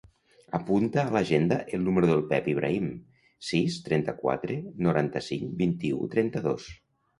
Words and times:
Apunta 0.59 1.01
a 1.01 1.11
l'agenda 1.15 1.57
el 1.77 1.83
número 1.89 2.09
del 2.13 2.23
Pep 2.31 2.47
Ibrahim: 2.55 2.89
sis, 3.51 3.79
trenta-quatre, 3.91 4.59
noranta-cinc, 4.89 5.55
vint-i-u, 5.63 6.11
trenta-dos. 6.19 6.69